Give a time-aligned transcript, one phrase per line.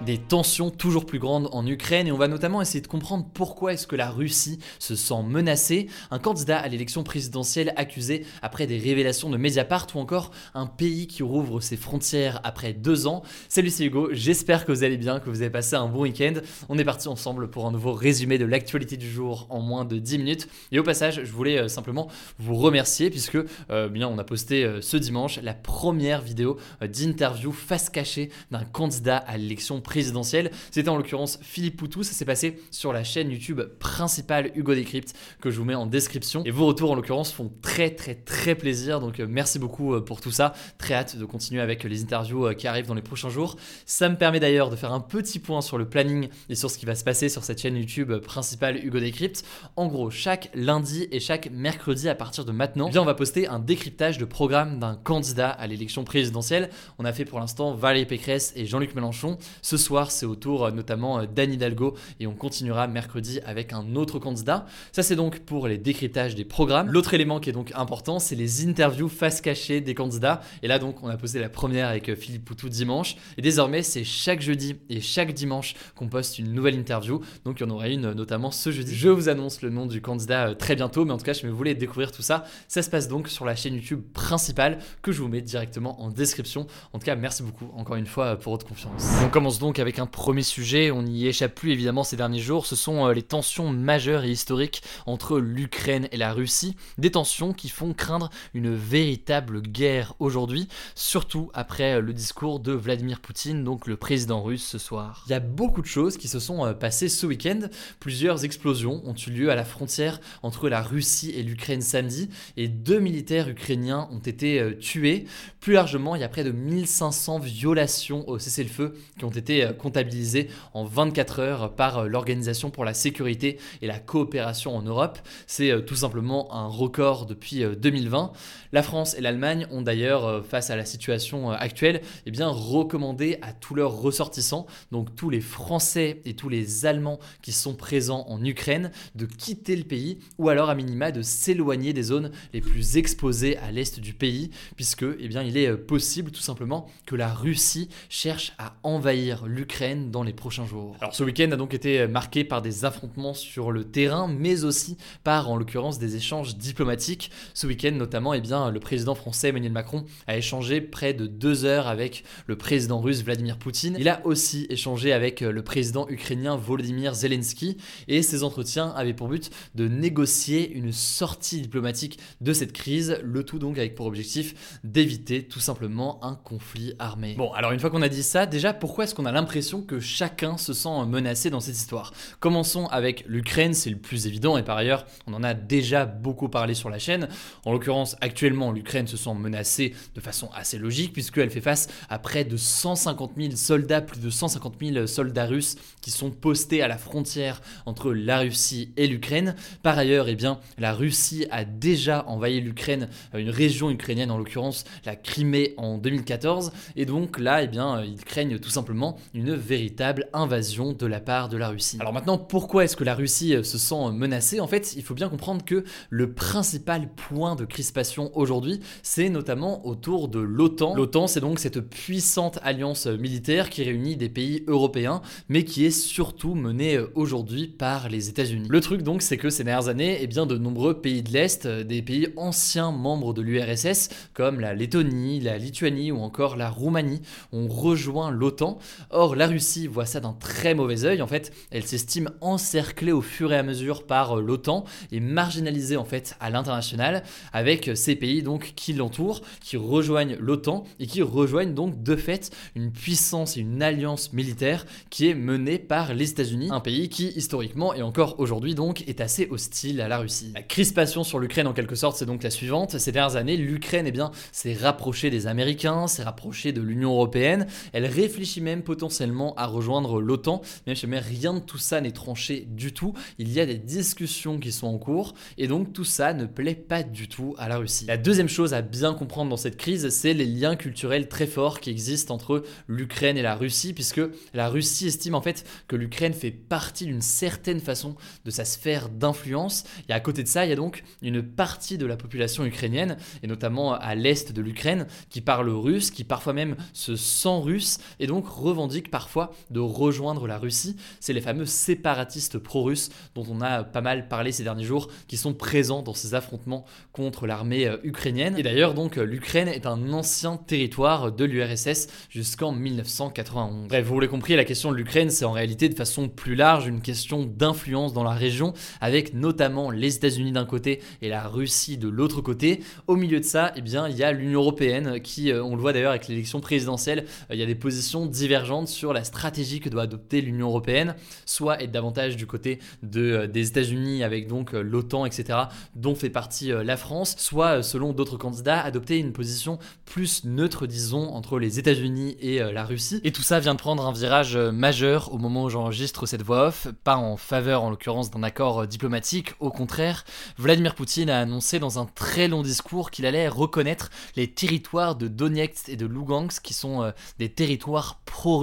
[0.00, 3.72] Des tensions toujours plus grandes en Ukraine et on va notamment essayer de comprendre pourquoi
[3.72, 8.76] est-ce que la Russie se sent menacée, un candidat à l'élection présidentielle accusé après des
[8.76, 13.22] révélations de Mediapart ou encore un pays qui rouvre ses frontières après deux ans.
[13.48, 16.34] Salut c'est Hugo, j'espère que vous allez bien, que vous avez passé un bon week-end.
[16.68, 19.98] On est parti ensemble pour un nouveau résumé de l'actualité du jour en moins de
[19.98, 20.48] 10 minutes.
[20.72, 22.08] Et au passage, je voulais euh, simplement
[22.40, 23.38] vous remercier puisque
[23.70, 28.64] euh, bien on a posté euh, ce dimanche la première vidéo d'interview face cachée d'un
[28.64, 30.50] candidat à l'élection présidentielle.
[30.72, 32.02] C'était en l'occurrence Philippe Poutou.
[32.02, 35.86] Ça s'est passé sur la chaîne YouTube principale Hugo Décrypte que je vous mets en
[35.86, 36.42] description.
[36.44, 39.00] Et vos retours en l'occurrence font très très très plaisir.
[39.00, 40.54] Donc euh, merci beaucoup euh, pour tout ça.
[40.78, 43.56] Très hâte de continuer avec les interviews euh, qui arrivent dans les prochains jours.
[43.86, 46.78] Ça me permet d'ailleurs de faire un petit point sur le planning et sur ce
[46.78, 49.44] qui va se passer sur cette chaîne YouTube principale Hugo Décrypte.
[49.76, 53.46] En gros, chaque lundi et chaque mercredi à partir de maintenant, eh on va poster
[53.46, 56.70] un décryptage de programme d'un candidat à l'élection présidentielle.
[56.98, 59.38] On a fait pour l'instant Valérie Pécresse et Jean-Luc Mélenchon.
[59.62, 63.72] Ce soir, c'est au tour euh, notamment euh, d'Anne Hidalgo et on continuera mercredi avec
[63.72, 64.66] un autre candidat.
[64.92, 66.90] Ça, c'est donc pour les décryptages des programmes.
[66.90, 70.40] L'autre élément qui est donc important, c'est les interviews face cachée des candidats.
[70.62, 73.16] Et là, donc, on a posé la première avec euh, Philippe Poutou dimanche.
[73.38, 77.20] Et désormais, c'est chaque jeudi et chaque dimanche qu'on poste une nouvelle interview.
[77.44, 78.94] Donc, il y en aura une notamment ce jeudi.
[78.94, 81.52] Je vous annonce le nom du candidat très bientôt, mais en tout cas, je me
[81.52, 82.44] voulais découvrir tout ça.
[82.68, 86.10] Ça se passe donc sur la chaîne YouTube principale que je vous mets directement en
[86.10, 86.66] description.
[86.92, 89.04] En tout cas, merci beaucoup encore une fois pour votre confiance.
[89.24, 92.66] On commence donc avec un premier sujet, on n'y échappe plus évidemment ces derniers jours,
[92.66, 97.54] ce sont euh, les tensions majeures et historiques entre l'Ukraine et la Russie, des tensions
[97.54, 103.64] qui font craindre une véritable guerre aujourd'hui, surtout après euh, le discours de Vladimir Poutine,
[103.64, 105.24] donc le président russe ce soir.
[105.26, 107.60] Il y a beaucoup de choses qui se sont euh, passées ce week-end,
[108.00, 112.68] plusieurs explosions ont eu lieu à la frontière entre la Russie et l'Ukraine samedi, et
[112.68, 115.24] deux militaires ukrainiens ont été tués.
[115.60, 120.48] Plus largement, il y a près de 1500 violations au cessez-le-feu qui ont été comptabilisées
[120.72, 125.18] en 24 heures par euh, l'Organisation pour la sécurité et la coopération en Europe.
[125.46, 128.24] C'est euh, tout simplement un record depuis 2020.
[128.24, 128.38] Euh,
[128.72, 133.52] la France et l'Allemagne ont d'ailleurs, face à la situation actuelle, eh bien, recommandé à
[133.52, 138.44] tous leurs ressortissants, donc tous les Français et tous les Allemands qui sont présents en
[138.44, 142.96] Ukraine, de quitter le pays ou alors à minima de s'éloigner des zones les plus
[142.96, 147.32] exposées à l'est du pays, puisque eh bien, il est possible tout simplement que la
[147.32, 150.96] Russie cherche à envahir l'Ukraine dans les prochains jours.
[151.00, 154.96] Alors ce week-end a donc été marqué par des affrontements sur le terrain, mais aussi
[155.22, 157.30] par en l'occurrence des échanges diplomatiques.
[157.54, 161.64] Ce week-end notamment, eh bien, le président français Emmanuel Macron a échangé près de deux
[161.64, 163.96] heures avec le président russe Vladimir Poutine.
[163.98, 167.76] Il a aussi échangé avec le président ukrainien Volodymyr Zelensky
[168.08, 173.44] et ces entretiens avaient pour but de négocier une sortie diplomatique de cette crise, le
[173.44, 177.34] tout donc avec pour objectif d'éviter tout simplement un conflit armé.
[177.36, 180.00] Bon, alors une fois qu'on a dit ça, déjà pourquoi est-ce qu'on a l'impression que
[180.00, 184.62] chacun se sent menacé dans cette histoire Commençons avec l'Ukraine, c'est le plus évident et
[184.62, 187.28] par ailleurs, on en a déjà beaucoup parlé sur la chaîne.
[187.64, 192.18] En l'occurrence, actuellement, l'Ukraine se sent menacée de façon assez logique puisqu'elle fait face à
[192.18, 196.88] près de 150 000 soldats, plus de 150 000 soldats russes qui sont postés à
[196.88, 199.54] la frontière entre la Russie et l'Ukraine.
[199.82, 204.38] Par ailleurs, eh bien, la Russie a déjà envahi l'Ukraine, euh, une région ukrainienne en
[204.38, 209.54] l'occurrence, la Crimée en 2014 et donc là, eh bien, ils craignent tout simplement une
[209.54, 211.96] véritable invasion de la part de la Russie.
[212.00, 214.60] Alors maintenant, pourquoi est-ce que la Russie euh, se sent menacée?
[214.60, 219.86] En fait, il faut bien comprendre que le principal point de crispation aujourd'hui, c'est notamment
[219.86, 220.94] autour de l'OTAN.
[220.94, 225.90] L'OTAN, c'est donc cette puissante alliance militaire qui réunit des pays européens, mais qui est
[225.90, 228.68] surtout menée euh, aujourd'hui par les États-Unis.
[228.68, 231.66] Le truc donc, c'est que ces dernières années, eh bien, de nombreux pays de l'Est,
[231.66, 236.70] euh, des pays anciens membres de l'URSS, comme la Lettonie, la Lituanie ou encore la
[236.70, 237.22] Roumanie,
[237.52, 238.78] ont rejoint l'OTAN.
[239.16, 241.22] Or, la Russie voit ça d'un très mauvais œil.
[241.22, 246.04] En fait, elle s'estime encerclée au fur et à mesure par l'OTAN et marginalisée en
[246.04, 247.22] fait à l'international
[247.52, 252.50] avec ces pays donc qui l'entourent, qui rejoignent l'OTAN et qui rejoignent donc de fait
[252.74, 257.28] une puissance et une alliance militaire qui est menée par les États-Unis, un pays qui
[257.36, 260.50] historiquement et encore aujourd'hui donc est assez hostile à la Russie.
[260.56, 262.98] La crispation sur l'Ukraine en quelque sorte c'est donc la suivante.
[262.98, 267.68] Ces dernières années, l'Ukraine eh bien s'est rapprochée des Américains, s'est rapprochée de l'Union européenne.
[267.92, 272.64] Elle réfléchit même potentiellement à rejoindre l'OTAN, même si rien de tout ça n'est tranché
[272.70, 273.12] du tout.
[273.38, 276.76] Il y a des discussions qui sont en cours et donc tout ça ne plaît
[276.76, 278.04] pas du tout à la Russie.
[278.06, 281.80] La deuxième chose à bien comprendre dans cette crise, c'est les liens culturels très forts
[281.80, 284.20] qui existent entre l'Ukraine et la Russie, puisque
[284.52, 288.14] la Russie estime en fait que l'Ukraine fait partie d'une certaine façon
[288.44, 289.82] de sa sphère d'influence.
[290.08, 293.16] Et à côté de ça, il y a donc une partie de la population ukrainienne,
[293.42, 297.98] et notamment à l'est de l'Ukraine, qui parle russe, qui parfois même se sent russe,
[298.20, 300.96] et donc revendique parfois de rejoindre la Russie.
[301.20, 305.36] C'est les fameux séparatistes pro-russes dont on a pas mal parlé ces derniers jours, qui
[305.36, 308.56] sont présents dans ces affrontements contre l'armée euh, ukrainienne.
[308.58, 313.88] Et d'ailleurs, donc, euh, l'Ukraine est un ancien territoire de l'URSS jusqu'en 1991.
[313.88, 316.86] Bref, vous l'avez compris, la question de l'Ukraine, c'est en réalité de façon plus large
[316.86, 321.98] une question d'influence dans la région, avec notamment les États-Unis d'un côté et la Russie
[321.98, 322.82] de l'autre côté.
[323.06, 325.80] Au milieu de ça, eh bien, il y a l'Union européenne qui, euh, on le
[325.80, 329.88] voit d'ailleurs avec l'élection présidentielle, il y a des positions divergentes sur la stratégie que
[329.88, 331.14] doit adopter l'Union européenne,
[331.46, 335.58] soit être davantage du côté de, des États-Unis avec donc l'OTAN, etc.,
[335.94, 341.32] dont fait partie la France, soit selon d'autres candidats, adopter une position plus neutre, disons,
[341.34, 343.20] entre les États-Unis et euh, la Russie.
[343.24, 346.42] Et tout ça vient de prendre un virage euh, majeur au moment où j'enregistre cette
[346.42, 350.24] voix off, pas en faveur en l'occurrence d'un accord euh, diplomatique, au contraire,
[350.58, 355.28] Vladimir Poutine a annoncé dans un très long discours qu'il allait reconnaître les territoires de
[355.28, 358.20] Donetsk et de Lugansk, qui sont des territoires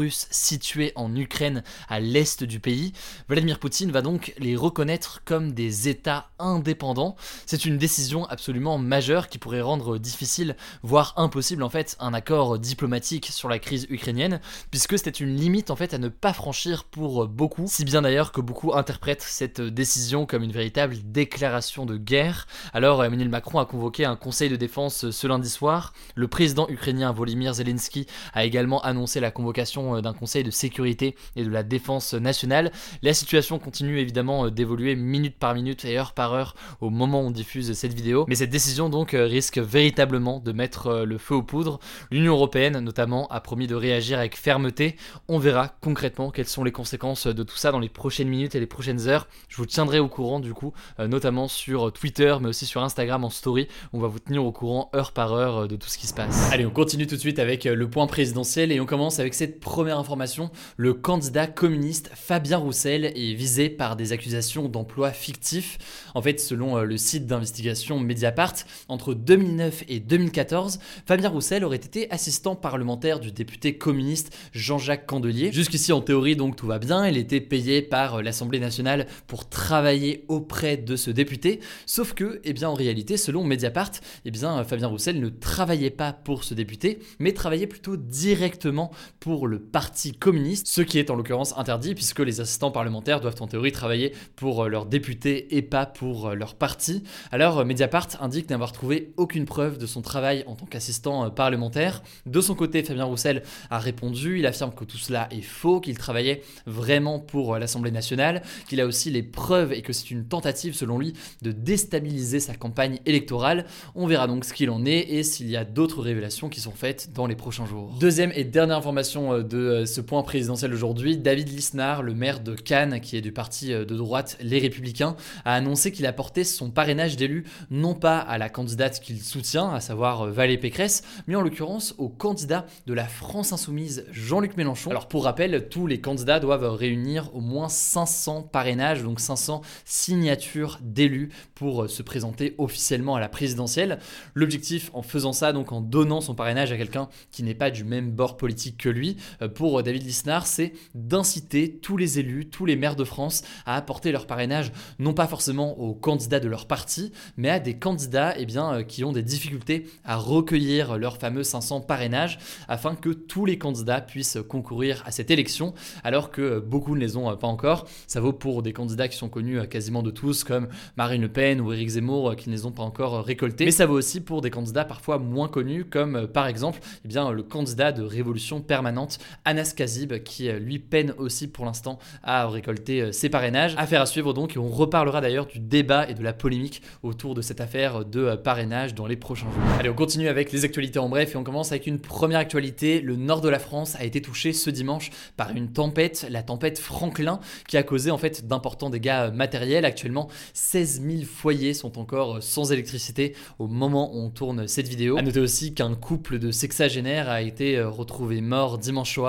[0.09, 2.93] situés en Ukraine à l'est du pays.
[3.29, 7.15] Vladimir Poutine va donc les reconnaître comme des États indépendants.
[7.45, 12.59] C'est une décision absolument majeure qui pourrait rendre difficile, voire impossible en fait, un accord
[12.59, 14.39] diplomatique sur la crise ukrainienne,
[14.69, 18.31] puisque c'était une limite en fait à ne pas franchir pour beaucoup, si bien d'ailleurs
[18.31, 22.47] que beaucoup interprètent cette décision comme une véritable déclaration de guerre.
[22.73, 27.11] Alors Emmanuel Macron a convoqué un conseil de défense ce lundi soir, le président ukrainien
[27.11, 32.13] Volodymyr Zelensky a également annoncé la convocation d'un conseil de sécurité et de la défense
[32.13, 32.71] nationale.
[33.01, 37.25] La situation continue évidemment d'évoluer minute par minute et heure par heure au moment où
[37.25, 41.17] on diffuse cette vidéo, mais cette décision donc euh, risque véritablement de mettre euh, le
[41.17, 41.79] feu aux poudres.
[42.11, 44.95] L'Union européenne notamment a promis de réagir avec fermeté.
[45.27, 48.59] On verra concrètement quelles sont les conséquences de tout ça dans les prochaines minutes et
[48.59, 49.27] les prochaines heures.
[49.49, 53.23] Je vous tiendrai au courant du coup, euh, notamment sur Twitter mais aussi sur Instagram
[53.23, 53.67] en story.
[53.93, 56.51] On va vous tenir au courant heure par heure de tout ce qui se passe.
[56.51, 59.59] Allez, on continue tout de suite avec le point présidentiel et on commence avec cette
[59.59, 60.51] première information.
[60.77, 65.79] Le candidat communiste Fabien Roussel est visé par des accusations d'emploi fictif.
[66.13, 68.53] En fait, selon le site d'investigation Mediapart,
[68.87, 75.51] entre 2009 et 2014, Fabien Roussel aurait été assistant parlementaire du député communiste Jean-Jacques Candelier.
[75.51, 77.07] Jusqu'ici, en théorie, donc tout va bien.
[77.07, 81.61] Il était payé par l'Assemblée nationale pour travailler auprès de ce député.
[81.85, 83.91] Sauf que, eh bien, en réalité, selon Mediapart,
[84.25, 89.47] eh bien, Fabien Roussel ne travaillait pas pour ce député, mais travaillait plutôt directement pour
[89.47, 93.47] le Parti communiste, ce qui est en l'occurrence interdit puisque les assistants parlementaires doivent en
[93.47, 97.03] théorie travailler pour leur député et pas pour leur parti.
[97.31, 102.03] Alors, Mediapart indique n'avoir trouvé aucune preuve de son travail en tant qu'assistant euh, parlementaire.
[102.25, 105.97] De son côté, Fabien Roussel a répondu, il affirme que tout cela est faux, qu'il
[105.97, 110.25] travaillait vraiment pour euh, l'Assemblée nationale, qu'il a aussi les preuves et que c'est une
[110.25, 113.65] tentative selon lui de déstabiliser sa campagne électorale.
[113.95, 116.71] On verra donc ce qu'il en est et s'il y a d'autres révélations qui sont
[116.71, 117.95] faites dans les prochains jours.
[117.99, 122.55] Deuxième et dernière information euh, de ce point présidentiel aujourd'hui, David Lisnard, le maire de
[122.55, 125.15] Cannes, qui est du parti de droite Les Républicains,
[125.45, 129.69] a annoncé qu'il a porté son parrainage d'élu non pas à la candidate qu'il soutient,
[129.69, 134.57] à savoir euh, Valérie Pécresse, mais en l'occurrence au candidat de la France Insoumise, Jean-Luc
[134.57, 134.89] Mélenchon.
[134.89, 140.79] Alors pour rappel, tous les candidats doivent réunir au moins 500 parrainages, donc 500 signatures
[140.81, 143.99] d'élus pour euh, se présenter officiellement à la présidentielle.
[144.33, 147.83] L'objectif en faisant ça, donc en donnant son parrainage à quelqu'un qui n'est pas du
[147.83, 152.65] même bord politique que lui, euh, pour David Lisnard, c'est d'inciter tous les élus, tous
[152.65, 156.67] les maires de France à apporter leur parrainage, non pas forcément aux candidats de leur
[156.67, 161.17] parti, mais à des candidats eh bien, euh, qui ont des difficultés à recueillir leurs
[161.17, 166.59] fameux 500 parrainages afin que tous les candidats puissent concourir à cette élection alors que
[166.59, 167.87] beaucoup ne les ont pas encore.
[168.07, 170.67] Ça vaut pour des candidats qui sont connus euh, quasiment de tous comme
[170.97, 173.65] Marine Le Pen ou Éric Zemmour euh, qui ne les ont pas encore récoltés.
[173.65, 177.31] Mais ça vaut aussi pour des candidats parfois moins connus comme par exemple eh bien,
[177.31, 183.11] le candidat de Révolution permanente Anas Kazib, qui lui peine aussi pour l'instant à récolter
[183.11, 183.75] ses parrainages.
[183.77, 187.35] Affaire à suivre donc, et on reparlera d'ailleurs du débat et de la polémique autour
[187.35, 189.63] de cette affaire de parrainage dans les prochains jours.
[189.79, 193.01] Allez, on continue avec les actualités en bref et on commence avec une première actualité.
[193.01, 196.79] Le nord de la France a été touché ce dimanche par une tempête, la tempête
[196.79, 199.85] Franklin, qui a causé en fait d'importants dégâts matériels.
[199.85, 205.17] Actuellement, 16 000 foyers sont encore sans électricité au moment où on tourne cette vidéo.
[205.17, 209.20] A noter aussi qu'un couple de sexagénaires a été retrouvé mort dimanche soir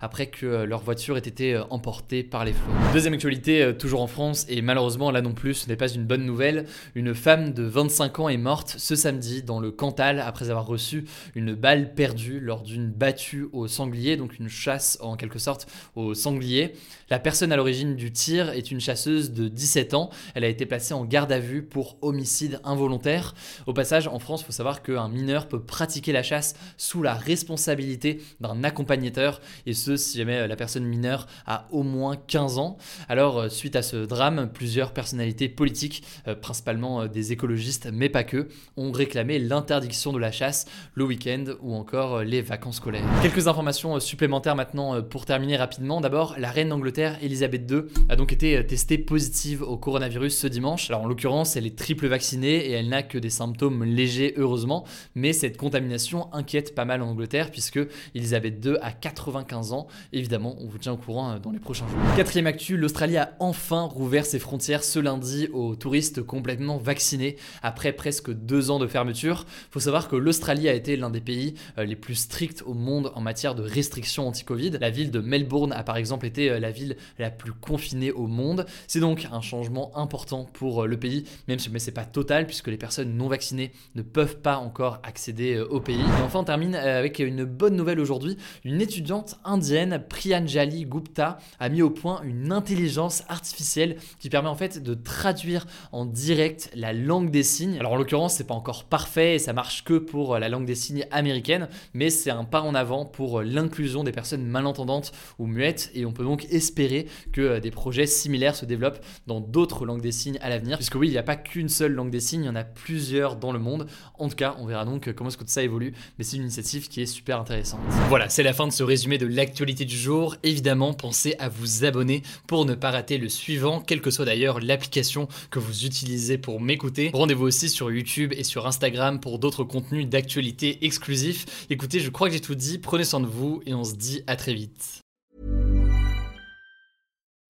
[0.00, 2.72] après que leur voiture ait été emportée par les flots.
[2.92, 6.24] Deuxième actualité, toujours en France, et malheureusement là non plus, ce n'est pas une bonne
[6.24, 6.66] nouvelle.
[6.94, 11.04] Une femme de 25 ans est morte ce samedi dans le Cantal après avoir reçu
[11.34, 16.14] une balle perdue lors d'une battue au sanglier, donc une chasse en quelque sorte au
[16.14, 16.74] sanglier.
[17.10, 20.10] La personne à l'origine du tir est une chasseuse de 17 ans.
[20.34, 23.34] Elle a été placée en garde à vue pour homicide involontaire.
[23.66, 27.14] Au passage, en France, il faut savoir qu'un mineur peut pratiquer la chasse sous la
[27.14, 29.33] responsabilité d'un accompagnateur,
[29.66, 32.76] et ce, si jamais la personne mineure a au moins 15 ans.
[33.08, 38.08] Alors, euh, suite à ce drame, plusieurs personnalités politiques, euh, principalement euh, des écologistes, mais
[38.08, 43.04] pas que, ont réclamé l'interdiction de la chasse le week-end ou encore les vacances scolaires.
[43.22, 46.00] Quelques informations supplémentaires maintenant pour terminer rapidement.
[46.00, 50.90] D'abord, la reine d'Angleterre, Elisabeth II, a donc été testée positive au coronavirus ce dimanche.
[50.90, 54.84] Alors en l'occurrence, elle est triple vaccinée et elle n'a que des symptômes légers, heureusement,
[55.14, 57.80] mais cette contamination inquiète pas mal en Angleterre puisque
[58.14, 58.92] Elisabeth II a
[59.24, 59.86] 95 ans.
[60.12, 61.98] Évidemment, on vous tient au courant dans les prochains jours.
[62.16, 67.92] Quatrième actu, l'Australie a enfin rouvert ses frontières ce lundi aux touristes complètement vaccinés après
[67.92, 69.46] presque deux ans de fermeture.
[69.70, 73.12] Faut savoir que l'Australie a été l'un des pays euh, les plus stricts au monde
[73.14, 74.78] en matière de restrictions anti-Covid.
[74.80, 78.26] La ville de Melbourne a par exemple été euh, la ville la plus confinée au
[78.26, 78.66] monde.
[78.86, 82.68] C'est donc un changement important pour euh, le pays, même si c'est pas total puisque
[82.68, 86.00] les personnes non vaccinées ne peuvent pas encore accéder au pays.
[86.00, 88.36] Et enfin, on termine avec une bonne nouvelle aujourd'hui.
[88.64, 89.13] Une étudiante
[89.44, 94.94] indienne, Priyanjali Gupta, a mis au point une intelligence artificielle qui permet en fait de
[94.94, 97.78] traduire en direct la langue des signes.
[97.78, 100.74] Alors en l'occurrence, c'est pas encore parfait et ça marche que pour la langue des
[100.74, 105.90] signes américaine, mais c'est un pas en avant pour l'inclusion des personnes malentendantes ou muettes
[105.94, 110.12] et on peut donc espérer que des projets similaires se développent dans d'autres langues des
[110.12, 110.76] signes à l'avenir.
[110.76, 112.64] Puisque oui, il n'y a pas qu'une seule langue des signes, il y en a
[112.64, 113.86] plusieurs dans le monde.
[114.18, 116.88] En tout cas, on verra donc comment est-ce que ça évolue, mais c'est une initiative
[116.88, 117.80] qui est super intéressante.
[118.08, 120.36] Voilà, c'est la fin de ce de l'actualité du jour.
[120.42, 124.60] Évidemment, pensez à vous abonner pour ne pas rater le suivant, quelle que soit d'ailleurs
[124.60, 127.10] l'application que vous utilisez pour m'écouter.
[127.12, 131.66] Rendez-vous aussi sur YouTube et sur Instagram pour d'autres contenus d'actualité exclusifs.
[131.70, 134.22] Écoutez, je crois que j'ai tout dit, prenez soin de vous et on se dit
[134.26, 135.00] à très vite.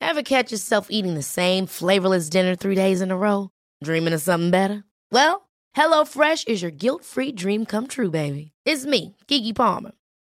[0.01, 3.49] Ever catch yourself eating the same flavorless dinner three days in a row?
[3.83, 4.85] Dreaming of something better?
[5.11, 8.53] Well, HelloFresh is your guilt-free dream come true, baby.
[8.65, 9.93] It's me, Kiki Palmer.